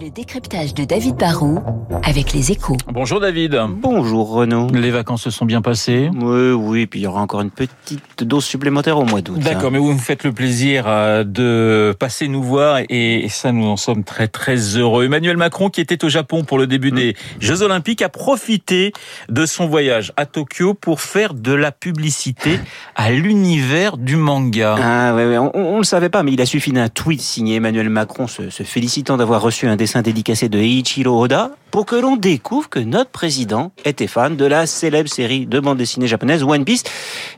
[0.00, 1.58] Le décryptage de David Barrault
[2.02, 2.78] avec les échos.
[2.88, 3.60] Bonjour David.
[3.68, 4.68] Bonjour Renaud.
[4.72, 6.08] Les vacances se sont bien passées?
[6.14, 9.38] Oui, oui, puis il y aura encore une petite dose supplémentaire au mois d'août.
[9.38, 9.70] D'accord, hein.
[9.72, 13.76] mais vous nous faites le plaisir euh, de passer nous voir et ça, nous en
[13.76, 15.04] sommes très très heureux.
[15.04, 18.94] Emmanuel Macron, qui était au Japon pour le début des Jeux Olympiques, a profité
[19.28, 22.58] de son voyage à Tokyo pour faire de la publicité
[22.96, 24.74] à l'univers du manga.
[24.82, 27.56] Ah ouais, ouais, on, on le savait pas, mais il a suffi d'un tweet signé
[27.56, 31.96] Emmanuel Macron se, se félicitant d'avoir reçu un dessin dédicacé de Eiichiro Oda pour que
[31.96, 36.42] l'on découvre que notre président était fan de la célèbre série de bande dessinée japonaise
[36.44, 36.84] One Piece.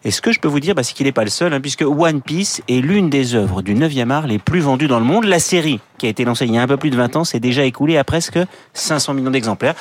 [0.05, 1.60] Et ce que je peux vous dire, bah, c'est qu'il n'est pas le seul, hein,
[1.60, 5.05] puisque One Piece est l'une des œuvres du 9e art les plus vendues dans le
[5.07, 5.24] monde.
[5.24, 7.24] La série, qui a été lancée il y a un peu plus de 20 ans,
[7.24, 8.38] s'est déjà écoulée à presque
[8.74, 9.74] 500 millions d'exemplaires.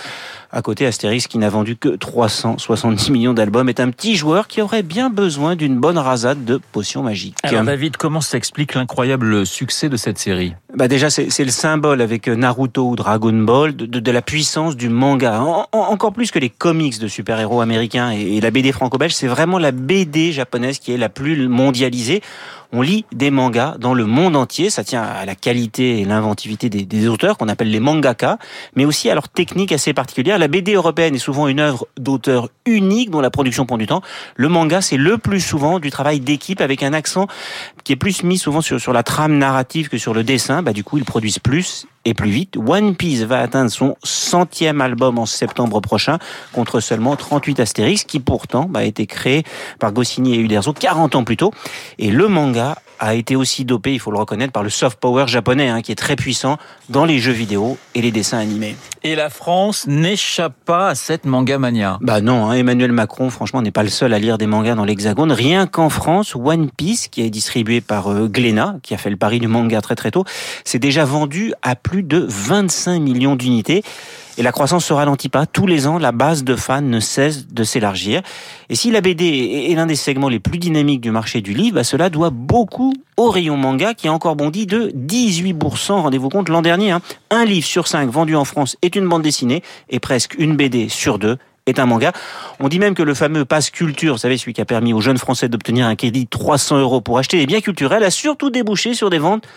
[0.55, 4.61] À côté, Astérix, qui n'a vendu que 370 millions d'albums, est un petit joueur qui
[4.61, 7.37] aurait bien besoin d'une bonne rasade de potions magiques.
[7.41, 10.53] Alors David, comment s'explique l'incroyable succès de cette série?
[10.75, 14.42] Bah déjà, c'est le symbole avec Naruto ou Dragon Ball de, de- de la puissance
[14.75, 15.41] du manga.
[15.41, 19.27] En- en- encore plus que les comics de super-héros américains et la BD franco-belge, c'est
[19.27, 22.21] vraiment la BD japonaise qui est la plus mondialisée.
[22.75, 24.71] On lit des mangas dans le monde entier.
[24.71, 28.39] Ça tient à la qualité et l'inventivité des, auteurs qu'on appelle les mangaka,
[28.75, 30.39] mais aussi à leur technique assez particulière.
[30.39, 34.01] La BD européenne est souvent une œuvre d'auteur unique dont la production prend du temps.
[34.35, 37.27] Le manga, c'est le plus souvent du travail d'équipe avec un accent
[37.83, 40.63] qui est plus mis souvent sur, sur la trame narrative que sur le dessin.
[40.63, 42.57] Bah, du coup, ils produisent plus et plus vite.
[42.57, 46.17] One Piece va atteindre son centième album en septembre prochain
[46.51, 49.43] contre seulement 38 Astérix qui pourtant bah, a été créé
[49.79, 51.51] par Goscinny et Uderzo 40 ans plus tôt.
[51.99, 52.62] Et le manga
[52.99, 55.91] a été aussi dopé, il faut le reconnaître, par le soft power japonais hein, qui
[55.91, 56.57] est très puissant
[56.89, 58.75] dans les jeux vidéo et les dessins animés.
[59.03, 61.97] Et la France n'échappe pas à cette manga mania.
[62.01, 64.85] Bah non, hein, Emmanuel Macron, franchement, n'est pas le seul à lire des mangas dans
[64.85, 65.31] l'Hexagone.
[65.31, 69.17] Rien qu'en France, One Piece, qui est distribué par euh, Glénat, qui a fait le
[69.17, 70.23] pari du manga très très tôt,
[70.63, 73.83] s'est déjà vendu à plus de 25 millions d'unités.
[74.37, 75.45] Et la croissance se ralentit pas.
[75.45, 78.21] Tous les ans, la base de fans ne cesse de s'élargir.
[78.69, 81.75] Et si la BD est l'un des segments les plus dynamiques du marché du livre,
[81.75, 86.49] bah cela doit beaucoup au rayon manga qui a encore bondi de 18%, rendez-vous compte,
[86.49, 86.91] l'an dernier.
[86.91, 87.01] hein.
[87.29, 90.89] Un livre sur cinq vendu en France est une bande dessinée et presque une BD
[90.89, 92.11] sur deux est un manga.
[92.59, 95.01] On dit même que le fameux pass culture, vous savez, celui qui a permis aux
[95.01, 98.49] jeunes Français d'obtenir un crédit de 300 euros pour acheter des biens culturels, a surtout
[98.49, 99.47] débouché sur des ventes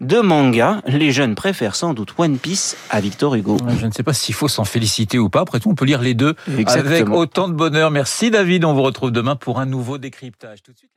[0.00, 0.82] de mangas.
[0.86, 3.56] Les jeunes préfèrent sans doute One Piece à Victor Hugo.
[3.80, 5.40] Je ne sais pas s'il faut s'en féliciter ou pas.
[5.40, 6.34] Après tout, on peut lire les deux
[6.66, 7.90] avec autant de bonheur.
[7.90, 8.64] Merci David.
[8.64, 10.62] On vous retrouve demain pour un nouveau décryptage.
[10.62, 10.90] Tout de suite.